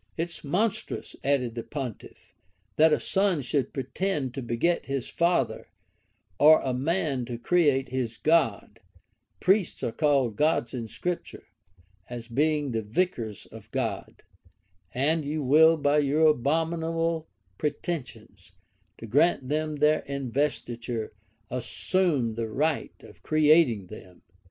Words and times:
]"It 0.17 0.31
is 0.31 0.43
monstrous," 0.43 1.15
added 1.23 1.53
the 1.53 1.61
pontiff, 1.61 2.33
"that 2.75 2.91
a 2.91 2.99
son 2.99 3.43
should 3.43 3.71
pretend 3.71 4.33
to 4.33 4.41
beget 4.41 4.87
his 4.87 5.11
father, 5.11 5.69
or 6.39 6.59
a 6.61 6.73
man 6.73 7.23
to 7.25 7.37
create 7.37 7.89
his 7.89 8.17
God: 8.17 8.79
priests 9.39 9.83
are 9.83 9.91
called 9.91 10.37
gods 10.37 10.73
in 10.73 10.87
Scripture, 10.87 11.43
as 12.09 12.27
being 12.27 12.71
the 12.71 12.81
vicars 12.81 13.45
of 13.51 13.69
God; 13.69 14.23
and 14.91 15.23
will 15.47 15.71
you, 15.73 15.77
by 15.77 15.99
your 15.99 16.25
abominable 16.29 17.27
pretensions 17.59 18.53
to 18.97 19.05
grant 19.05 19.47
them 19.49 19.75
their 19.75 19.99
investiture, 20.07 21.13
assume 21.51 22.33
the 22.33 22.49
right 22.49 22.95
of 23.03 23.21
creating 23.21 23.85
them?" 23.85 24.23